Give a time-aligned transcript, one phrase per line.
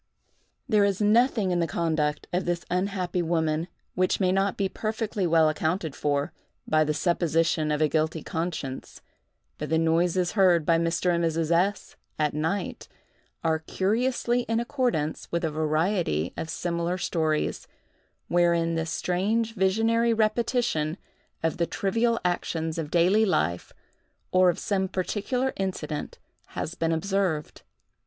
[0.67, 5.27] There is nothing in the conduct of this unhappy woman which may not be perfectly
[5.27, 6.33] well accounted for,
[6.67, 9.03] by the supposition of a guilty conscience;
[9.59, 11.13] but the noises heard by Mr.
[11.13, 11.51] and Mrs.
[11.51, 12.87] S—— at night,
[13.43, 17.67] are curiously in accordance with a variety of similar stories,
[18.27, 20.97] wherein this strange visionary repetition
[21.43, 23.71] of the trivial actions of daily life,
[24.31, 27.61] or of some particular incident, has been observed.